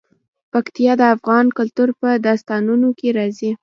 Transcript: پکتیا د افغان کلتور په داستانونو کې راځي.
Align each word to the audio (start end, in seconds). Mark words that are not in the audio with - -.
پکتیا 0.53 0.93
د 0.99 1.03
افغان 1.15 1.45
کلتور 1.57 1.89
په 1.99 2.09
داستانونو 2.27 2.89
کې 2.99 3.09
راځي. 3.17 3.51